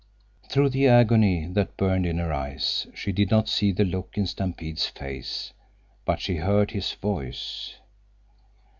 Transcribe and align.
Through 0.49 0.69
the 0.69 0.87
agony 0.87 1.45
that 1.53 1.77
burned 1.77 2.07
in 2.07 2.17
her 2.17 2.33
eyes 2.33 2.87
she 2.95 3.11
did 3.11 3.29
not 3.29 3.47
see 3.47 3.71
the 3.71 3.85
look 3.85 4.17
in 4.17 4.25
Stampede's 4.25 4.87
face. 4.87 5.53
But 6.05 6.19
she 6.19 6.37
heard 6.37 6.71
his 6.71 6.93
voice. 6.93 7.75